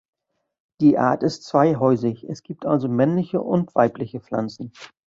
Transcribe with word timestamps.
Die 0.79 0.97
Art 0.97 1.21
ist 1.21 1.43
zweihäusig; 1.43 2.23
es 2.27 2.41
gibt 2.41 2.65
also 2.65 2.89
männliche 2.89 3.39
und 3.39 3.75
weibliche 3.75 4.19
Pflanzen. 4.19 4.71